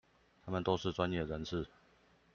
[0.43, 1.67] 他們都是專業人士